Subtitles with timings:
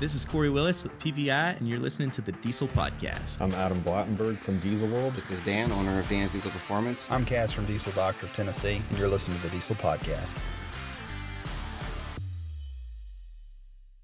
[0.00, 3.40] This is Corey Willis with PPEI, and you're listening to the Diesel Podcast.
[3.40, 5.14] I'm Adam Blattenberg from Diesel World.
[5.14, 7.08] This is Dan, owner of Dan's Diesel Performance.
[7.12, 10.40] I'm Cass from Diesel Doctor of Tennessee, and you're listening to the Diesel Podcast.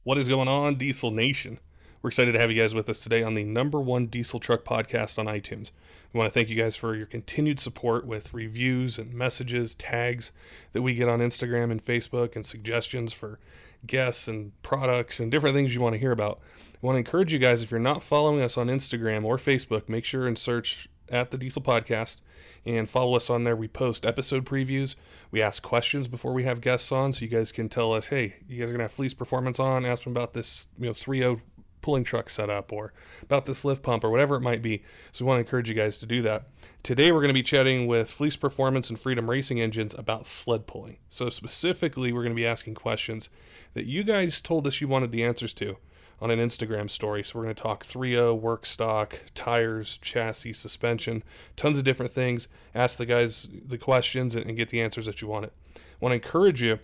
[0.05, 1.59] What is going on, Diesel Nation?
[2.03, 4.65] We're excited to have you guys with us today on the number one diesel truck
[4.65, 5.73] podcast on iTunes.
[6.13, 10.31] We want to thank you guys for your continued support with reviews and messages, tags
[10.73, 13.41] that we get on Instagram and Facebook, and suggestions for
[13.87, 16.41] guests and products and different things you want to hear about.
[16.81, 19.89] We want to encourage you guys if you're not following us on Instagram or Facebook,
[19.89, 22.21] make sure and search at the Diesel Podcast
[22.65, 23.57] and follow us on there.
[23.57, 24.95] We post episode previews.
[25.31, 28.37] We ask questions before we have guests on, so you guys can tell us, hey,
[28.49, 29.85] you guys are gonna have Fleece Performance on.
[29.85, 31.41] Ask them about this, you know, 3.0
[31.83, 32.93] pulling truck setup or
[33.23, 34.83] about this lift pump or whatever it might be.
[35.13, 36.49] So we want to encourage you guys to do that.
[36.83, 40.67] Today we're going to be chatting with Fleece Performance and Freedom Racing Engines about sled
[40.67, 40.97] pulling.
[41.11, 43.29] So specifically, we're going to be asking questions
[43.75, 45.77] that you guys told us you wanted the answers to
[46.23, 47.23] on an Instagram story.
[47.23, 51.23] So we're going to talk 3.0, work stock, tires, chassis, suspension,
[51.55, 52.49] tons of different things.
[52.75, 55.51] Ask the guys the questions and, get the answers that you wanted.
[55.77, 56.79] I want to encourage you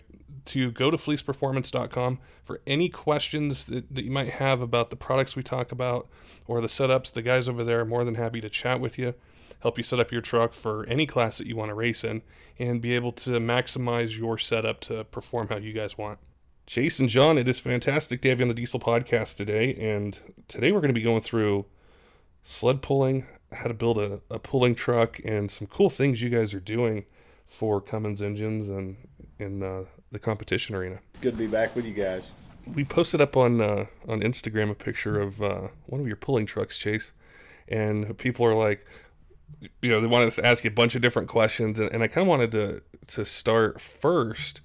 [0.47, 5.35] to go to fleeceperformance.com for any questions that, that you might have about the products
[5.35, 6.07] we talk about
[6.47, 7.11] or the setups.
[7.11, 9.13] The guys over there are more than happy to chat with you,
[9.61, 12.21] help you set up your truck for any class that you want to race in,
[12.57, 16.19] and be able to maximize your setup to perform how you guys want.
[16.65, 19.73] Chase and John, it is fantastic to have you on the Diesel Podcast today.
[19.75, 21.65] And today we're going to be going through
[22.43, 26.53] sled pulling, how to build a, a pulling truck, and some cool things you guys
[26.53, 27.05] are doing
[27.45, 28.97] for Cummins engines and
[29.39, 30.99] in uh, the competition arena.
[31.21, 32.31] Good to be back with you guys.
[32.73, 36.45] We posted up on uh, on Instagram a picture of uh, one of your pulling
[36.45, 37.11] trucks, Chase,
[37.67, 38.85] and people are like,
[39.81, 42.03] you know, they wanted us to ask you a bunch of different questions, and, and
[42.03, 42.81] I kind of wanted to
[43.15, 44.61] to start first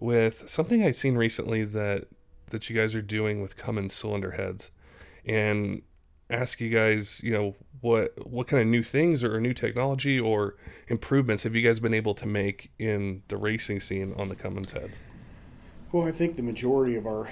[0.00, 2.08] with something I've seen recently that
[2.50, 4.70] that you guys are doing with Cummins cylinder heads,
[5.24, 5.82] and
[6.30, 10.56] ask you guys, you know, what what kind of new things or new technology or
[10.88, 14.72] improvements have you guys been able to make in the racing scene on the Cummins
[14.72, 14.98] heads?
[15.92, 17.30] Well, I think the majority of our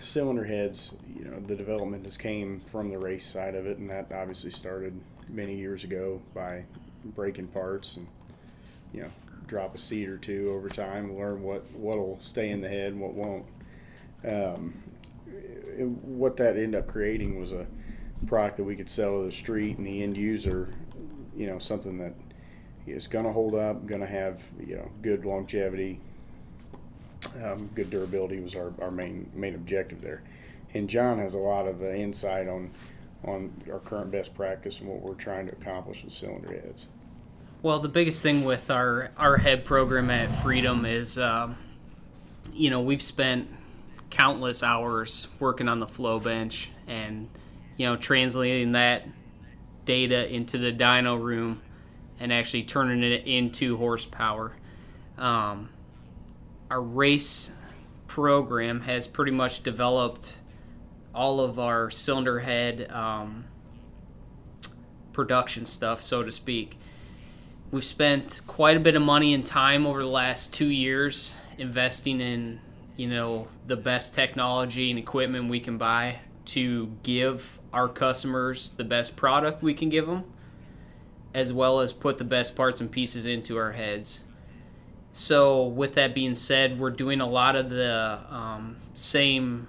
[0.00, 3.90] cylinder heads, you know, the development has came from the race side of it, and
[3.90, 4.98] that obviously started
[5.28, 6.64] many years ago by
[7.14, 8.06] breaking parts and
[8.92, 9.10] you know
[9.46, 13.00] drop a seat or two over time, learn what what'll stay in the head and
[13.00, 13.46] what won't.
[14.24, 14.74] Um,
[16.02, 17.66] what that ended up creating was a
[18.26, 20.68] product that we could sell to the street and the end user,
[21.36, 22.14] you know, something that
[22.86, 26.00] is going to hold up, going to have you know good longevity,
[27.42, 30.22] um, good durability was our, our main main objective there.
[30.74, 32.70] And John has a lot of uh, insight on
[33.24, 36.86] on our current best practice and what we're trying to accomplish with cylinder heads.
[37.62, 41.56] Well, the biggest thing with our our head program at Freedom is, um,
[42.52, 43.48] you know, we've spent
[44.10, 47.28] countless hours working on the flow bench and
[47.78, 49.06] you know, translating that
[49.86, 51.62] data into the dyno room
[52.20, 54.52] and actually turning it into horsepower.
[55.16, 55.70] Um,
[56.70, 57.52] our race
[58.06, 60.40] program has pretty much developed
[61.14, 63.44] all of our cylinder head um,
[65.12, 66.78] production stuff, so to speak.
[67.70, 72.20] We've spent quite a bit of money and time over the last two years investing
[72.20, 72.60] in,
[72.96, 78.84] you know, the best technology and equipment we can buy to give our customers the
[78.84, 80.24] best product we can give them,
[81.34, 84.24] as well as put the best parts and pieces into our heads.
[85.12, 89.68] So, with that being said, we're doing a lot of the um, same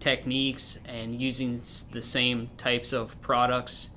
[0.00, 1.52] techniques and using
[1.92, 3.90] the same types of products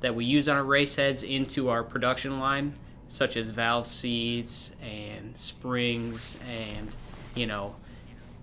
[0.00, 2.74] that we use on our race heads into our production line,
[3.06, 6.96] such as valve seats and springs, and
[7.34, 7.76] you know,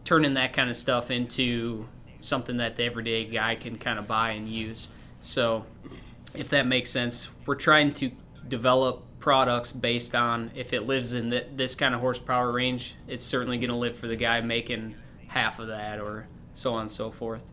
[0.06, 1.86] turning that kind of stuff into
[2.20, 4.90] something that the everyday guy can kind of buy and use.
[5.22, 5.66] So,
[6.34, 8.12] if that makes sense, we're trying to
[8.48, 13.24] develop products based on if it lives in the, this kind of horsepower range, it's
[13.24, 14.96] certainly going to live for the guy making
[15.28, 17.44] half of that or so on and so forth.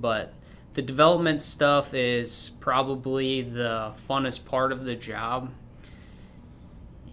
[0.00, 0.32] But
[0.74, 5.52] the development stuff is probably the funnest part of the job.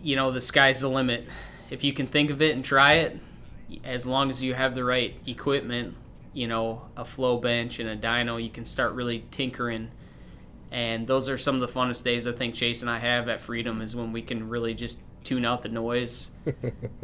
[0.02, 1.28] You know, the sky's the limit.
[1.70, 3.20] If you can think of it and try it,
[3.84, 5.96] as long as you have the right equipment,
[6.40, 9.92] you know a flow bench and a dyno you can start really tinkering.
[10.72, 13.42] And those are some of the funnest days i think chase and i have at
[13.42, 16.32] freedom is when we can really just tune out the noise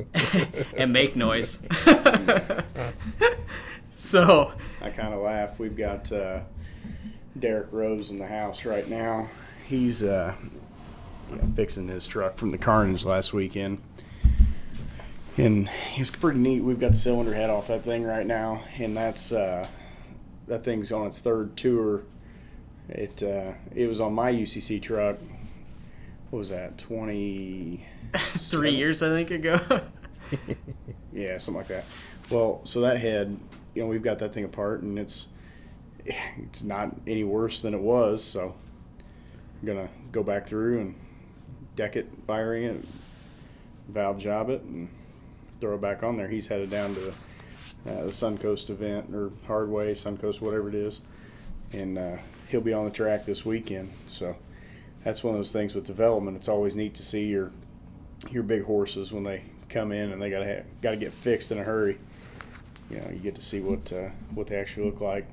[0.78, 1.62] and make noise.
[3.98, 4.52] So
[4.82, 5.58] i kind of laugh.
[5.58, 6.42] We've got uh,
[7.40, 9.30] derek rose in the house right now.
[9.68, 10.36] He's uh,
[11.56, 13.82] fixing his truck from the carnage last weekend
[15.38, 16.62] and it's pretty neat.
[16.62, 19.68] We've got the cylinder head off that thing right now, and that's uh,
[20.48, 22.04] that thing's on its third tour.
[22.90, 25.18] It uh, it was on my UCC truck.
[26.30, 26.78] What was that?
[26.78, 27.86] Twenty
[28.16, 29.60] Three years, I think, ago.
[31.14, 31.86] yeah, something like that.
[32.30, 33.38] Well, so that head,
[33.74, 35.28] you know, we've got that thing apart, and it's
[36.06, 38.24] it's not any worse than it was.
[38.24, 38.56] So
[39.62, 40.96] I'm gonna go back through and
[41.76, 42.86] deck it, firing it,
[43.90, 44.90] valve job it, and
[45.60, 46.28] throw it back on there.
[46.28, 51.02] He's headed down to uh, the Suncoast event or Hardway, Suncoast, whatever it is,
[51.72, 52.18] and uh,
[52.50, 53.92] he'll be on the track this weekend.
[54.08, 54.36] So
[55.04, 56.38] that's one of those things with development.
[56.38, 57.52] It's always neat to see your
[58.32, 61.64] your big horses when they come in and they gotta gotta get fixed in a
[61.64, 61.98] hurry.
[62.90, 65.26] You know, you get to see what uh, what they actually look like.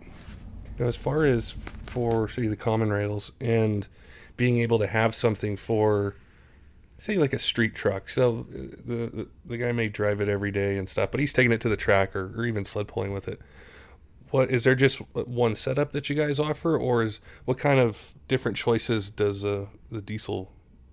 [0.79, 1.55] Now, as far as
[1.85, 3.87] for the common rails and
[4.37, 6.17] being able to have something for
[7.03, 8.09] say like a street truck.
[8.09, 11.33] So uh, the, the, the guy may drive it every day and stuff but he's
[11.33, 13.41] taking it to the track or, or even sled pulling with it.
[14.31, 18.15] What is there just one setup that you guys offer or is what kind of
[18.29, 20.53] different choices does uh, the diesel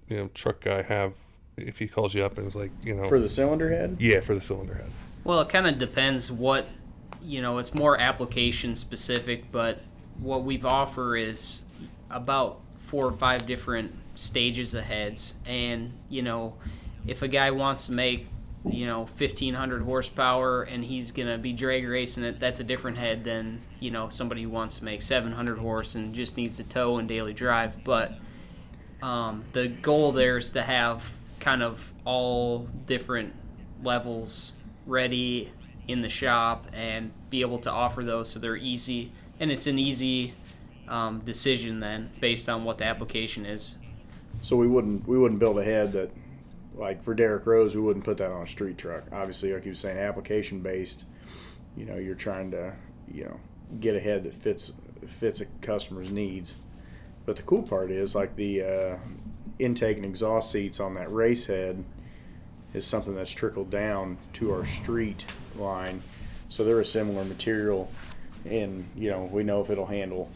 [0.09, 1.13] you know truck guy have
[1.56, 3.07] if he calls you up and is like you know?
[3.07, 4.89] For the cylinder head, yeah for the cylinder head.
[5.23, 6.67] Well, it kind of depends what,
[7.21, 9.81] you know, it's more application specific, but
[10.17, 11.63] what we've offer is
[12.09, 15.36] about four or five different stages of heads.
[15.48, 16.56] And, you know,
[17.07, 18.27] if a guy wants to make,
[18.69, 22.98] you know, 1500 horsepower and he's going to be drag racing it, that's a different
[22.98, 26.63] head than, you know, somebody who wants to make 700 horse and just needs to
[26.63, 27.83] tow and daily drive.
[27.83, 28.13] But
[29.01, 33.33] um, the goal there is to have kind of all different
[33.81, 34.54] levels
[34.86, 35.51] ready
[35.88, 39.80] in the shop and be able to offer those so they're easy and it's an
[39.80, 40.33] easy
[40.89, 43.77] um, decision then based on what the application is
[44.42, 46.12] so we wouldn't we wouldn't build a head that
[46.76, 49.04] like for Derek Rose, we wouldn't put that on a street truck.
[49.12, 51.06] Obviously, like you were saying, application based.
[51.76, 52.74] You know, you're trying to
[53.12, 53.40] you know
[53.80, 54.74] get a head that fits
[55.08, 56.58] fits a customer's needs.
[57.26, 58.98] But the cool part is like the uh,
[59.60, 61.84] intake and exhaust seats on that race head
[62.74, 65.26] is something that's trickled down to our street
[65.58, 66.02] line.
[66.48, 67.92] So they're a similar material,
[68.46, 70.30] and you know we know if it'll handle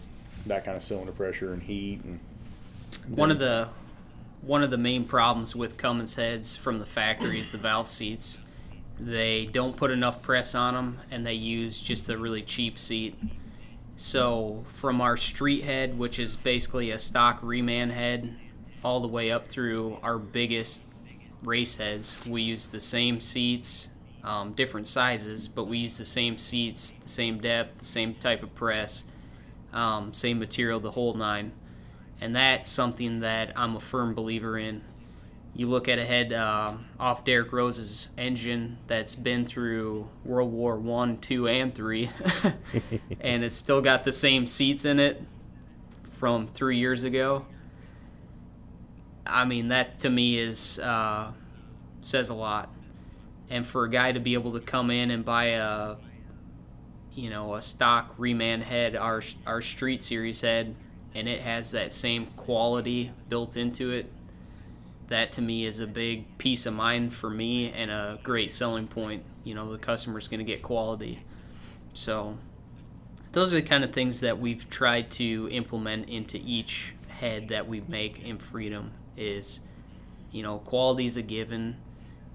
[0.46, 2.20] that kind of cylinder pressure and heat and.
[3.08, 3.70] one of the
[4.46, 8.42] one of the main problems with Cummins heads from the factory is the valve seats.
[9.00, 13.16] They don't put enough press on them, and they use just a really cheap seat.
[13.96, 18.36] So from our street head, which is basically a stock reman head,
[18.84, 20.84] all the way up through our biggest
[21.44, 23.92] race heads, we use the same seats,
[24.26, 28.44] um, different sizes, but we use the same seats, the same depth, the same type
[28.44, 29.06] of press,
[29.72, 31.54] um, same material, the whole nine
[32.22, 34.82] and that's something that I'm a firm believer in.
[35.56, 40.78] You look at a head uh, off Derek Rose's engine that's been through World War
[40.78, 42.10] One, Two, and Three,
[43.22, 45.22] and it's still got the same seats in it
[46.12, 47.46] from three years ago.
[49.28, 51.32] I mean, that to me is uh,
[52.02, 52.74] says a lot.
[53.50, 55.98] And for a guy to be able to come in and buy a,
[57.14, 60.76] you know, a stock reman head, our our Street Series head,
[61.16, 64.12] and it has that same quality built into it,
[65.08, 68.88] that to me is a big peace of mind for me and a great selling
[68.88, 69.24] point.
[69.44, 71.24] You know, the customer's going to get quality.
[71.94, 72.38] So,
[73.34, 77.68] those are the kind of things that we've tried to implement into each head that
[77.68, 79.62] we make in Freedom is,
[80.32, 81.78] you know, quality is a given,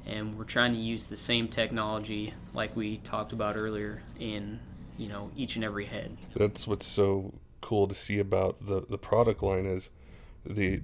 [0.06, 4.60] and we're trying to use the same technology like we talked about earlier in,
[4.96, 6.16] you know, each and every head.
[6.34, 9.90] that's what's so cool to see about the the product line is
[10.44, 10.80] the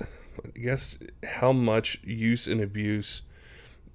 [0.00, 3.22] I guess how much use and abuse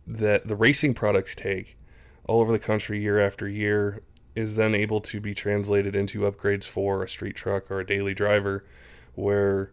[0.06, 1.78] that the racing products take
[2.26, 4.02] all over the country year after year
[4.36, 8.14] is then able to be translated into upgrades for a street truck or a daily
[8.14, 8.66] driver
[9.16, 9.72] where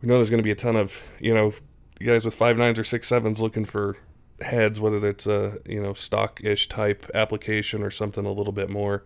[0.00, 1.52] we know there's going to be a ton of you know
[2.00, 3.96] guys with five nines or six sevens looking for
[4.40, 9.04] heads whether it's a you know stock-ish type application or something a little bit more.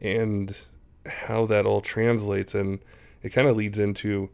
[0.00, 0.56] And
[1.06, 2.80] how that all translates and
[3.22, 4.30] it kind of leads into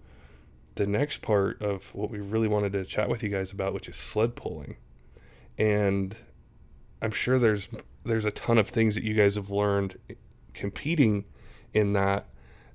[0.76, 3.88] the next part of what we really wanted to chat with you guys about which
[3.88, 4.76] is sled pulling.
[5.58, 6.16] And
[7.02, 7.68] i'm sure there's
[8.04, 9.98] there's a ton of things that you guys have learned
[10.54, 11.24] competing
[11.72, 12.26] in that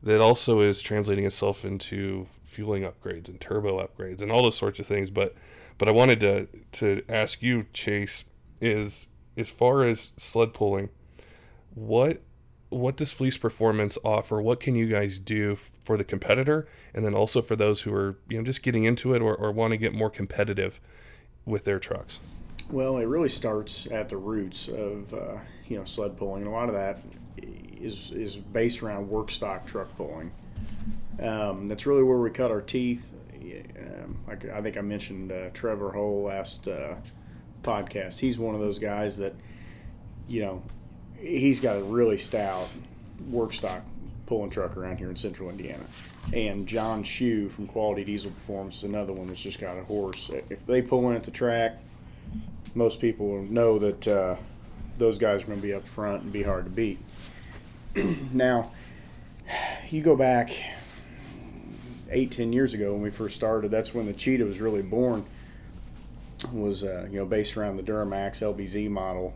[0.04, 4.80] that also is translating itself into fueling upgrades and turbo upgrades and all those sorts
[4.80, 5.10] of things.
[5.10, 5.36] But
[5.78, 8.26] but i wanted to to ask you chase
[8.62, 10.90] is as far as sled pulling
[11.74, 12.22] what
[12.70, 14.42] what does Fleece Performance offer?
[14.42, 18.18] What can you guys do for the competitor, and then also for those who are
[18.28, 20.80] you know just getting into it or, or want to get more competitive
[21.46, 22.20] with their trucks?
[22.70, 26.54] Well, it really starts at the roots of uh, you know sled pulling, and a
[26.54, 27.00] lot of that
[27.38, 30.32] is is based around work stock truck pulling.
[31.22, 33.10] Um, that's really where we cut our teeth.
[33.78, 36.96] Um, like I think I mentioned uh, Trevor Hole last uh,
[37.62, 38.20] podcast.
[38.20, 39.36] He's one of those guys that
[40.28, 40.64] you know
[41.20, 42.68] he's got a really stout
[43.30, 43.82] work stock
[44.26, 45.84] pulling truck around here in central Indiana.
[46.34, 50.32] And John Shue from Quality Diesel Performance is another one that's just got a horse.
[50.50, 51.78] If they pull in at the track,
[52.74, 54.36] most people know that uh,
[54.98, 57.00] those guys are going to be up front and be hard to beat.
[58.34, 58.72] now,
[59.90, 60.52] you go back
[62.10, 63.72] eight, ten years ago when we first started.
[63.72, 65.26] That's when the Cheetah was really born.
[66.52, 69.34] Was uh, you know based around the Duramax LBZ model,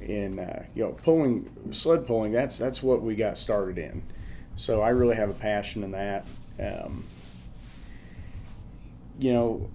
[0.00, 2.32] in uh, you know pulling sled pulling.
[2.32, 4.02] That's that's what we got started in.
[4.56, 6.26] So I really have a passion in that.
[6.58, 7.04] Um,
[9.18, 9.70] you know,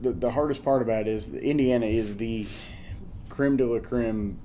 [0.00, 2.46] the, the hardest part about it is Indiana is the
[3.28, 4.38] creme de la creme.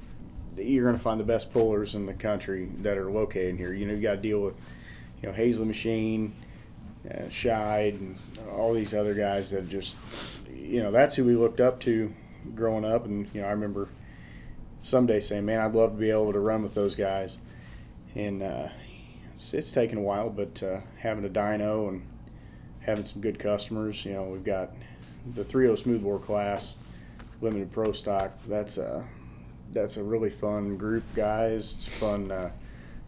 [0.57, 3.73] You're going to find the best pullers in the country that are located here.
[3.73, 4.59] You know, you got to deal with,
[5.21, 6.33] you know, Hazel Machine,
[7.09, 8.17] uh, Scheid, and
[8.51, 9.95] all these other guys that just,
[10.53, 12.13] you know, that's who we looked up to
[12.53, 13.05] growing up.
[13.05, 13.89] And, you know, I remember
[14.81, 17.39] someday saying, man, I'd love to be able to run with those guys.
[18.13, 18.69] And uh,
[19.33, 22.07] it's, it's taken a while, but uh, having a dyno and
[22.81, 24.71] having some good customers, you know, we've got
[25.33, 26.75] the 3.0 smoothbore class,
[27.41, 28.31] limited pro stock.
[28.47, 29.05] That's a
[29.71, 31.73] that's a really fun group, guys.
[31.73, 32.51] It's a fun uh,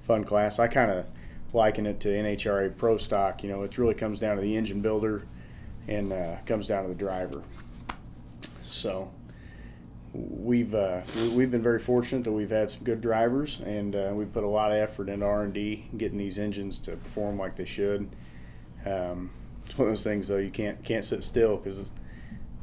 [0.05, 0.59] fun class.
[0.59, 1.05] I kind of
[1.53, 3.43] liken it to NHRA pro stock.
[3.43, 5.23] You know, it really comes down to the engine builder
[5.87, 7.43] and uh, comes down to the driver.
[8.65, 9.11] So
[10.17, 11.01] we've uh,
[11.33, 14.47] we've been very fortunate that we've had some good drivers, and uh, we put a
[14.47, 18.09] lot of effort into R and D, getting these engines to perform like they should.
[18.85, 19.31] Um,
[19.65, 21.91] it's one of those things though you can't can't sit still because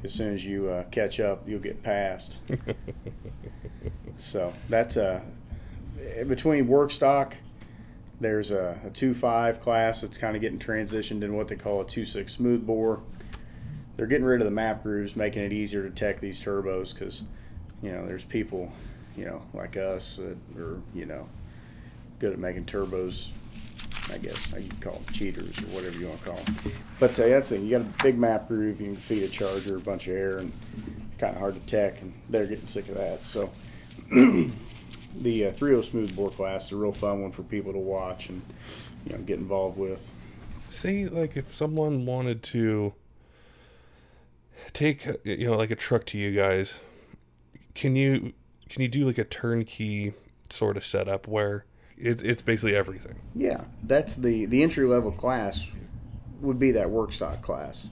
[0.02, 2.38] as soon as you uh, catch up, you'll get passed.
[4.18, 5.22] so that's uh,
[6.26, 7.36] between work stock.
[8.20, 11.80] There's a, a two five class that's kind of getting transitioned in what they call
[11.80, 13.00] a two six smooth bore.
[13.96, 17.24] They're getting rid of the map grooves, making it easier to tech these turbos because,
[17.84, 18.72] you know, there's people,
[19.16, 21.28] you know, like us that are, you know,
[22.18, 23.28] good at making turbos
[24.12, 26.72] I guess you can call them cheaters or whatever you want to call them.
[27.00, 27.64] But uh, that's the thing.
[27.64, 28.80] You got a big map groove.
[28.80, 30.52] You can feed a charger a bunch of air, and
[31.18, 33.24] kind of hard to tech, and they're getting sick of that.
[33.24, 33.50] So
[34.10, 38.28] the uh, 3.0 smooth bore class is a real fun one for people to watch
[38.28, 38.42] and
[39.06, 40.08] you know get involved with.
[40.70, 42.92] Say like if someone wanted to
[44.72, 46.74] take you know like a truck to you guys,
[47.74, 48.32] can you
[48.68, 50.14] can you do like a turnkey
[50.50, 51.64] sort of setup where
[51.96, 53.16] it's it's basically everything.
[53.34, 55.68] Yeah, that's the the entry level class
[56.40, 57.90] would be that workstock class,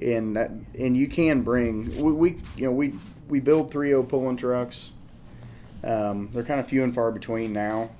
[0.00, 2.94] and that and you can bring we, we you know we
[3.28, 4.92] we build 3.0 pulling trucks.
[5.84, 7.90] Um, they're kind of few and far between now.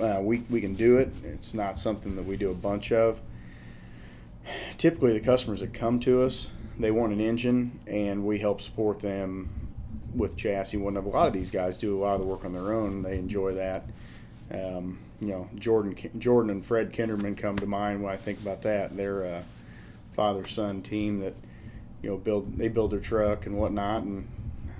[0.00, 1.10] Uh, we we can do it.
[1.24, 3.20] It's not something that we do a bunch of.
[4.78, 6.48] Typically, the customers that come to us,
[6.78, 9.65] they want an engine, and we help support them
[10.16, 10.76] with chassis.
[10.76, 12.72] One of a lot of these guys do a lot of the work on their
[12.72, 13.02] own.
[13.02, 13.84] They enjoy that.
[14.50, 18.62] Um, you know, Jordan, Jordan and Fred Kinderman come to mind when I think about
[18.62, 18.96] that.
[18.96, 19.44] They're a
[20.14, 21.34] father-son team that,
[22.02, 24.28] you know, build they build their truck and whatnot, and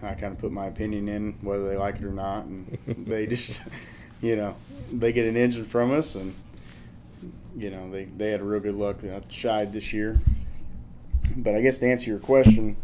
[0.03, 3.27] I kind of put my opinion in whether they like it or not, and they
[3.27, 3.67] just,
[4.21, 4.57] you know,
[4.93, 6.35] they get an engine from us, and
[7.57, 8.99] you know, they they had a real good luck.
[8.99, 10.21] They shied this year,
[11.37, 12.77] but I guess to answer your question,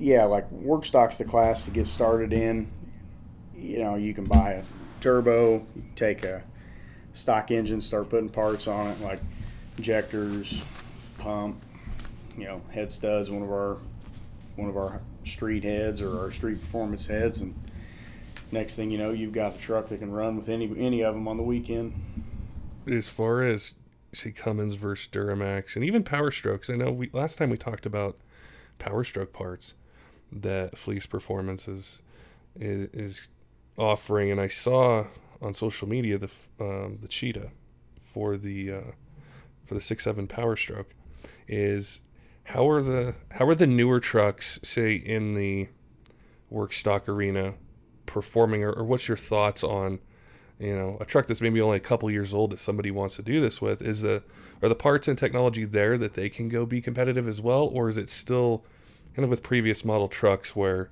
[0.00, 2.66] yeah, like work stock's the class to get started in.
[3.54, 4.64] You know, you can buy a
[5.00, 5.64] turbo,
[5.94, 6.42] take a
[7.12, 9.20] stock engine, start putting parts on it like
[9.76, 10.62] injectors,
[11.18, 11.62] pump,
[12.36, 13.76] you know, head studs, one of our
[14.56, 17.54] one of our street heads or our street performance heads, and
[18.50, 21.14] next thing you know, you've got a truck that can run with any any of
[21.14, 21.92] them on the weekend.
[22.86, 23.74] As far as
[24.14, 27.84] say Cummins versus Duramax, and even Power Strokes, I know we last time we talked
[27.84, 28.16] about
[28.78, 29.74] Power Stroke parts
[30.32, 32.00] that Fleece Performances
[32.58, 33.28] is, is,
[33.78, 35.06] offering, and I saw
[35.40, 37.50] on social media the um, the cheetah
[38.02, 38.80] for the uh,
[39.64, 40.94] for the six seven Power Stroke
[41.48, 42.00] is
[42.44, 45.68] how are the how are the newer trucks say in the
[46.50, 47.54] work stock arena
[48.06, 50.00] performing, or, or what's your thoughts on
[50.58, 53.22] you know a truck that's maybe only a couple years old that somebody wants to
[53.22, 53.80] do this with?
[53.80, 54.22] Is the
[54.62, 57.88] are the parts and technology there that they can go be competitive as well or
[57.88, 58.64] is it still
[59.14, 60.90] kind of with previous model trucks where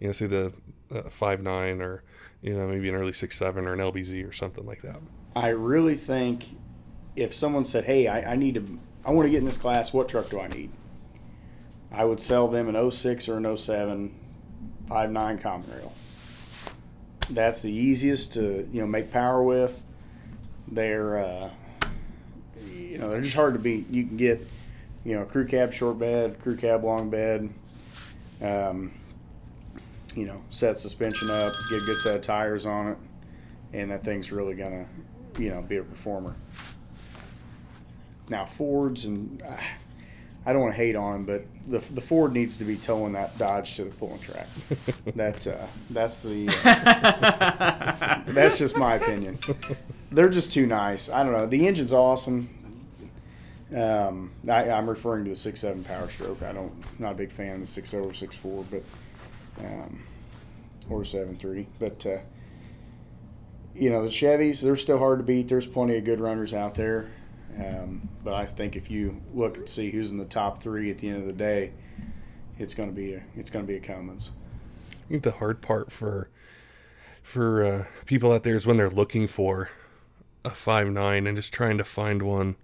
[0.00, 0.52] you know say the
[0.90, 2.02] uh, five nine or
[2.42, 5.00] you know, maybe an early six seven or an LBZ or something like that.
[5.34, 6.46] I really think
[7.16, 9.92] if someone said, "Hey, I, I need to, I want to get in this class.
[9.92, 10.70] What truck do I need?"
[11.90, 14.14] I would sell them an 06 or an 07
[14.88, 15.92] 5.9 common rail.
[17.30, 19.80] That's the easiest to you know make power with.
[20.68, 21.50] They're uh,
[22.72, 23.88] you know they're just hard to beat.
[23.90, 24.46] You can get
[25.08, 27.48] you know crew cab short bed, crew cab long bed.
[28.42, 28.92] Um,
[30.14, 32.98] you know, set suspension up, get a good set of tires on it,
[33.72, 34.86] and that thing's really gonna,
[35.38, 36.36] you know, be a performer.
[38.28, 39.42] Now Fords and
[40.44, 43.14] I don't want to hate on them, but the the Ford needs to be towing
[43.14, 44.46] that Dodge to the pulling track.
[45.16, 49.38] that uh, that's the uh, that's just my opinion.
[50.12, 51.08] They're just too nice.
[51.08, 51.46] I don't know.
[51.46, 52.50] The engine's awesome.
[53.74, 56.42] Um, I, I'm referring to the six seven Power Stroke.
[56.42, 58.82] I don't not a big fan of the six zero or six four, but
[59.60, 60.02] um,
[60.88, 61.66] or seven three.
[61.78, 62.18] But uh,
[63.74, 65.48] you know the Chevys, they're still hard to beat.
[65.48, 67.10] There's plenty of good runners out there.
[67.58, 70.98] Um, but I think if you look and see who's in the top three at
[70.98, 71.72] the end of the day,
[72.58, 74.30] it's going to be a it's going to be a Cummins.
[74.90, 76.30] I think the hard part for
[77.22, 79.70] for uh, people out there is when they're looking for
[80.44, 82.56] a five nine and just trying to find one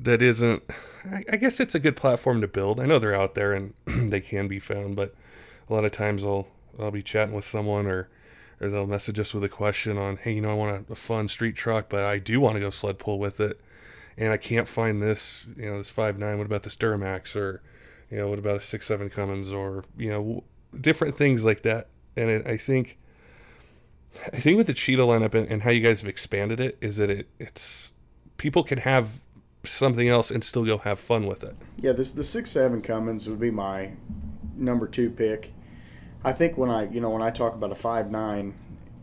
[0.00, 0.62] that isn't.
[1.30, 2.80] I, guess it's a good platform to build.
[2.80, 5.14] I know they're out there and they can be found, but
[5.68, 6.48] a lot of times I'll
[6.78, 8.08] I'll be chatting with someone or
[8.60, 10.96] or they'll message us with a question on, hey, you know, I want a, a
[10.96, 13.60] fun street truck, but I do want to go sled pull with it,
[14.16, 16.38] and I can't find this, you know, this five nine.
[16.38, 17.62] What about this Duramax or,
[18.10, 20.44] you know, what about a six seven Cummins or you know,
[20.80, 21.88] different things like that.
[22.16, 22.98] And it, I think,
[24.32, 26.96] I think with the Cheetah lineup and, and how you guys have expanded it is
[26.96, 27.92] that it it's
[28.38, 29.20] people can have
[29.66, 31.56] something else and still go have fun with it.
[31.78, 33.92] Yeah, this the six seven Cummins would be my
[34.56, 35.52] number two pick.
[36.24, 38.54] I think when I you know when I talk about a five nine,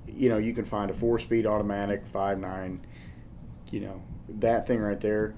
[0.08, 2.86] you know you can find a four speed automatic five nine,
[3.70, 5.36] you know that thing right there.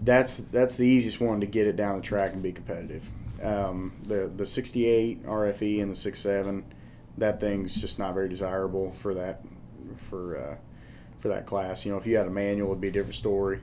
[0.00, 3.04] That's that's the easiest one to get it down the track and be competitive.
[3.42, 6.64] Um, the the 68 RFE and the six seven,
[7.18, 9.40] that thing's just not very desirable for that
[10.08, 10.56] for uh,
[11.24, 11.86] for that class.
[11.86, 13.58] You know, if you had a manual, it'd be a different story.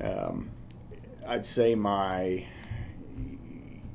[0.00, 0.48] Um,
[1.28, 2.46] I'd say my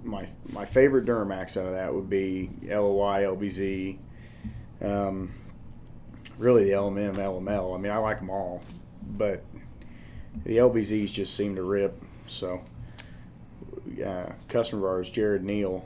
[0.03, 3.97] my my favorite Duramax out of that would be LLY, LBZ,
[4.87, 5.33] um,
[6.37, 7.73] really the LMM, LML.
[7.73, 8.61] I mean, I like them all,
[9.17, 9.43] but
[10.43, 11.99] the LBZs just seem to rip.
[12.27, 12.61] So,
[14.05, 15.83] uh, customer of ours, Jared Neal,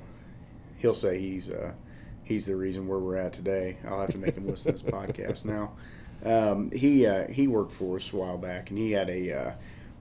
[0.80, 1.72] he'll say he's uh,
[2.26, 3.78] he's the reason where we're at today.
[3.88, 5.72] I'll have to make him listen to this podcast now.
[6.24, 9.52] Um, he uh, he worked for us a while back, and he had a uh,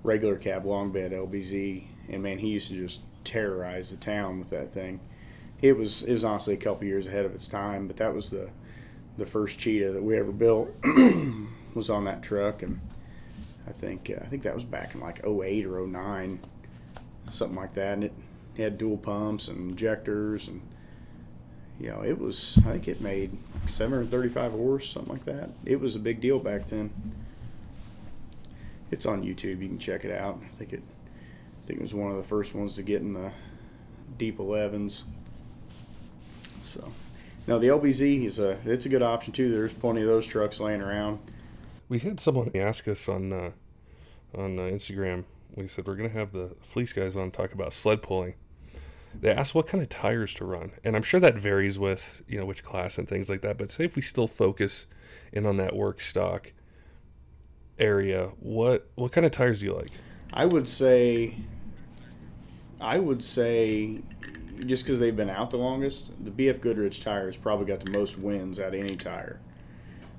[0.03, 4.51] regular cab long bed LBZ, and man, he used to just terrorize the town with
[4.51, 5.01] that thing.
[5.61, 8.31] It was it was honestly a couple years ahead of its time, but that was
[8.31, 8.51] the
[9.17, 10.73] the first cheetah that we ever built
[11.75, 12.81] was on that truck, and
[13.67, 16.41] I think uh, I think that was back in like 08 or 09,
[17.31, 18.13] something like that, and it
[18.57, 20.63] had dual pumps and injectors, and
[21.81, 23.37] you know it was I think it made
[23.67, 25.51] 735 horse, something like that.
[25.65, 26.91] It was a big deal back then.
[28.91, 29.61] It's on YouTube.
[29.61, 30.41] You can check it out.
[30.43, 33.13] I think it I think it was one of the first ones to get in
[33.13, 33.31] the
[34.17, 35.05] deep 11s.
[36.65, 36.93] So,
[37.47, 39.53] now the LBZ is a it's a good option too.
[39.53, 41.19] There's plenty of those trucks laying around.
[41.89, 43.51] We had someone ask us on uh,
[44.35, 45.25] on uh, Instagram.
[45.55, 48.35] We said we're gonna have the fleece guys on talk about sled pulling.
[49.21, 52.39] They asked what kind of tires to run, and I'm sure that varies with you
[52.39, 53.59] know which class and things like that.
[53.59, 54.87] But say if we still focus
[55.33, 56.53] in on that work stock
[57.79, 59.91] area, what what kind of tires do you like?
[60.33, 61.35] I would say
[62.81, 64.01] I would say
[64.67, 68.19] just because they've been out the longest, the BF Goodrich tires probably got the most
[68.19, 69.41] wins out of any tire.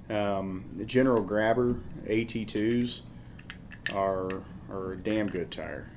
[0.10, 1.76] Um, the General Grabber
[2.06, 3.02] AT2s
[3.94, 4.30] are
[4.70, 5.90] are a damn good tire.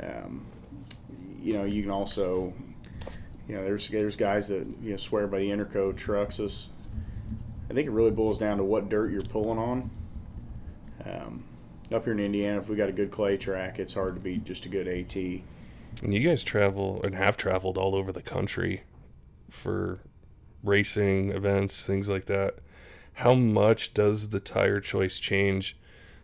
[0.00, 0.46] Um,
[1.40, 2.52] you know, you can also,
[3.48, 6.66] you know, there's there's guys that you know swear by the Interco TrXus.
[7.70, 9.90] I think it really boils down to what dirt you're pulling on.
[11.04, 11.44] Um,
[11.92, 14.44] up here in Indiana, if we got a good clay track, it's hard to beat
[14.44, 15.14] just a good AT.
[15.16, 18.82] And you guys travel and have traveled all over the country
[19.50, 19.98] for
[20.62, 22.56] racing events, things like that.
[23.14, 25.76] How much does the tire choice change?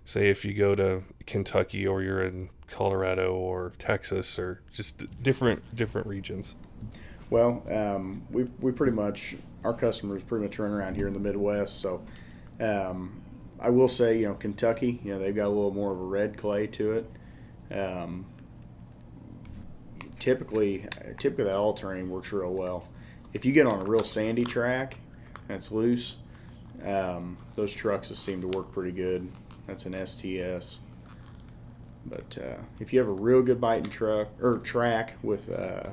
[0.05, 5.63] Say if you go to Kentucky or you're in Colorado or Texas or just different
[5.75, 6.55] different regions.
[7.31, 11.21] Well, um, we we pretty much our customers pretty much run around here in the
[11.21, 11.81] Midwest.
[11.81, 12.03] So
[12.61, 13.23] um,
[13.59, 16.05] I will say, you know, Kentucky, you know, they've got a little more of a
[16.05, 17.11] red clay to it.
[17.73, 18.27] Um,
[20.19, 20.87] typically,
[21.19, 22.87] typically that all terrain works real well.
[23.33, 24.97] If you get on a real sandy track
[25.49, 26.17] and it's loose,
[26.85, 29.31] um, those trucks just seem to work pretty good.
[29.67, 30.81] That's an STS.
[32.07, 35.91] But uh, if you have a real good biting truck or track with uh,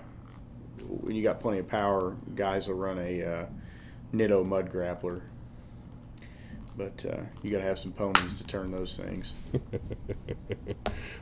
[0.82, 3.46] when you got plenty of power, guys will run a uh,
[4.14, 5.22] Nitto mud grappler.
[6.78, 9.34] But uh, you got to have some ponies to turn those things.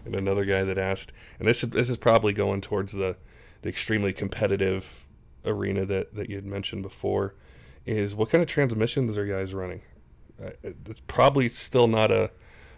[0.06, 3.18] and another guy that asked, and this is, this is probably going towards the,
[3.62, 5.08] the extremely competitive
[5.46, 7.36] arena that, that you had mentioned before,
[7.86, 9.82] is what kind of transmissions are guys running?
[10.42, 12.32] Uh, it's probably still not a,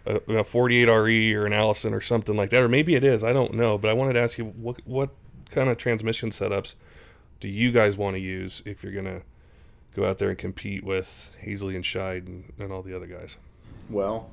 [0.06, 3.22] a, a 48 RE or an Allison or something like that, or maybe it is.
[3.22, 5.10] I don't know, but I wanted to ask you what what
[5.50, 6.74] kind of transmission setups
[7.40, 9.22] do you guys want to use if you're gonna
[9.94, 13.36] go out there and compete with Hazley and Scheid and, and all the other guys?
[13.90, 14.30] Well,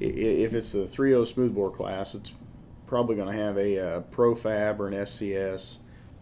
[0.00, 2.32] if it's the 3.0 smoothbore class, it's
[2.86, 5.78] probably going to have a, a uh, Profab or an SCS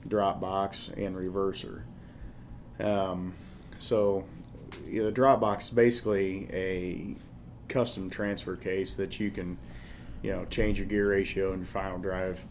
[0.07, 1.83] drop box and reverser.
[2.79, 3.35] Um,
[3.79, 4.25] so
[4.87, 7.17] you know, the Dropbox is basically a
[7.69, 9.59] custom transfer case that you can,
[10.23, 12.45] you know, change your gear ratio and your final drive.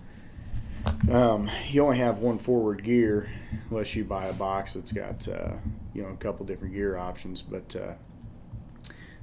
[1.11, 3.29] Um, you only have one forward gear
[3.69, 5.53] unless you buy a box that's got, uh,
[5.93, 7.41] you know, a couple different gear options.
[7.41, 7.93] But uh,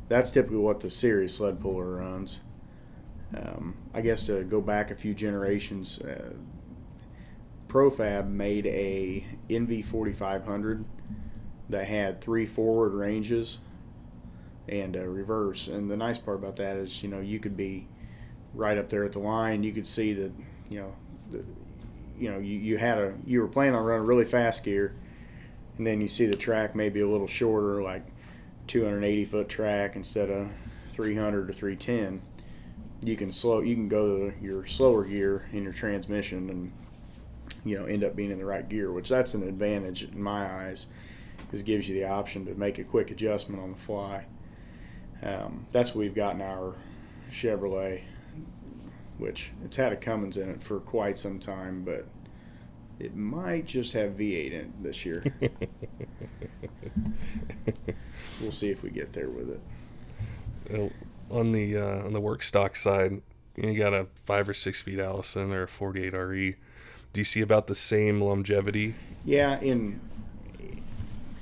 [0.08, 2.40] that's typically what the series sled puller runs.
[3.36, 6.32] Um, I guess to go back a few generations, uh,
[7.68, 10.84] Profab made a NV 4500
[11.70, 13.61] that had three forward ranges
[14.68, 15.68] and a reverse.
[15.68, 17.88] And the nice part about that is, you know, you could be
[18.54, 19.62] right up there at the line.
[19.62, 20.33] You could see that,
[20.68, 20.94] you know,
[21.30, 21.44] the,
[22.18, 24.94] you know, you, you had a you were planning on running really fast gear,
[25.78, 28.04] and then you see the track maybe a little shorter, like
[28.66, 30.48] 280 foot track instead of
[30.92, 32.20] 300 to 310.
[33.02, 33.61] You can slow.
[33.61, 36.72] You can go to your slower gear in your transmission and
[37.64, 40.66] you know end up being in the right gear, which that's an advantage in my
[40.66, 40.88] eyes
[41.52, 44.26] it gives you the option to make a quick adjustment on the fly.
[45.22, 46.74] Um, that's what we've got in our
[47.30, 48.02] Chevrolet,
[49.18, 52.06] which it's had a Cummins in it for quite some time, but
[52.98, 55.24] it might just have V8 in it this year.
[58.40, 59.50] we'll see if we get there with
[60.70, 60.92] it.
[61.30, 63.22] on the uh, on the work stock side,
[63.56, 66.56] you got a five or six speed Allison or a 48 RE.
[67.12, 68.94] Do you see about the same longevity?
[69.24, 70.00] Yeah, in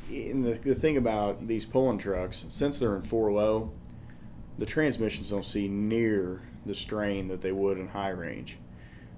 [0.09, 3.71] the, the thing about these pulling trucks, since they're in four low,
[4.59, 8.59] the transmissions don't see near the strain that they would in high range.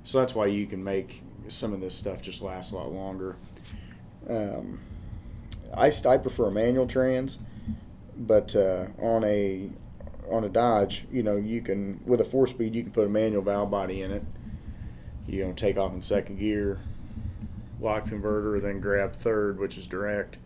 [0.04, 3.36] So that's why you can make some of this stuff just last a lot longer.
[4.28, 4.80] Um,
[5.74, 7.38] I, I prefer a manual trans,
[8.16, 9.70] but uh, on a
[10.30, 13.10] on a Dodge, you know, you can with a four speed, you can put a
[13.10, 14.22] manual valve body in it.
[15.26, 16.80] You know, take off in second gear,
[17.80, 20.38] lock converter, then grab third, which is direct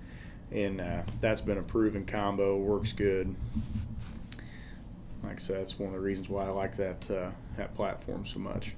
[0.54, 2.56] and uh, that's been a proven combo.
[2.56, 3.34] Works good.
[5.22, 8.24] Like I said, that's one of the reasons why I like that uh, that platform
[8.24, 8.74] so much.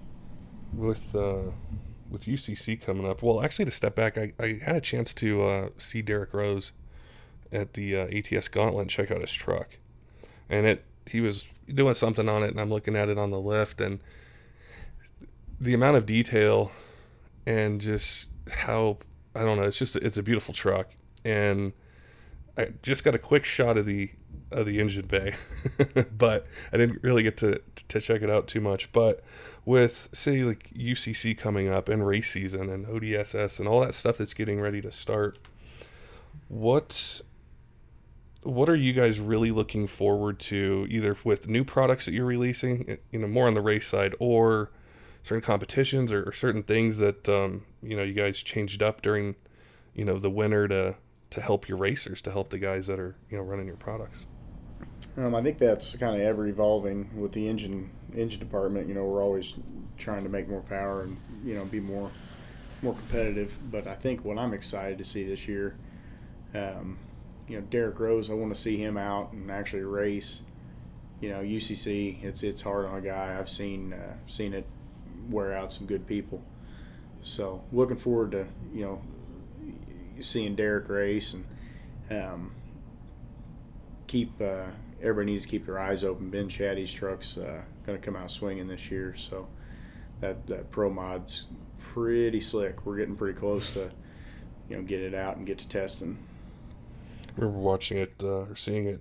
[0.72, 1.50] With uh,
[2.10, 5.42] with UCC coming up, well, actually, to step back, I, I had a chance to
[5.42, 6.72] uh, see Derek Rose
[7.52, 9.76] at the uh, ATS Gauntlet check out his truck,
[10.48, 13.40] and it he was doing something on it, and I'm looking at it on the
[13.40, 14.00] lift, and
[15.60, 16.70] the amount of detail
[17.46, 18.98] and just how
[19.34, 20.90] I don't know, it's just it's a beautiful truck
[21.26, 21.72] and
[22.56, 24.10] I just got a quick shot of the
[24.52, 25.34] of the engine bay,
[26.16, 28.92] but I didn't really get to to check it out too much.
[28.92, 29.22] But
[29.64, 34.18] with say like UCC coming up and race season and ODSS and all that stuff
[34.18, 35.38] that's getting ready to start,
[36.48, 37.20] what
[38.42, 42.98] what are you guys really looking forward to either with new products that you're releasing,
[43.10, 44.70] you know, more on the race side or
[45.24, 49.34] certain competitions or, certain things that um, you know you guys changed up during
[49.92, 50.94] you know the winter to
[51.36, 54.24] to help your racers, to help the guys that are you know running your products?
[55.18, 58.88] Um, I think that's kind of ever evolving with the engine engine department.
[58.88, 59.54] You know, we're always
[59.98, 62.10] trying to make more power and you know be more
[62.80, 63.58] more competitive.
[63.70, 65.76] But I think what I'm excited to see this year,
[66.54, 66.96] um,
[67.46, 70.40] you know, Derek Rose, I want to see him out and actually race.
[71.20, 73.36] You know, UCC, it's it's hard on a guy.
[73.38, 74.66] I've seen uh, seen it
[75.28, 76.42] wear out some good people.
[77.20, 79.02] So looking forward to you know
[80.20, 81.46] seeing Derek race and
[82.10, 82.52] um,
[84.06, 84.66] keep uh,
[85.00, 86.30] everybody needs to keep their eyes open.
[86.30, 89.46] Ben Chatty's truck's uh, going to come out swinging this year, so
[90.20, 91.46] that that pro mod's
[91.78, 92.84] pretty slick.
[92.84, 93.90] We're getting pretty close to
[94.68, 96.18] you know get it out and get to testing.
[97.28, 99.00] I remember watching it uh, or seeing it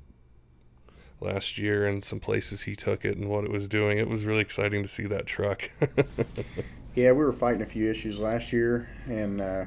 [1.22, 3.98] last year and some places he took it and what it was doing.
[3.98, 5.70] It was really exciting to see that truck.
[6.96, 9.66] yeah, we were fighting a few issues last year, and uh,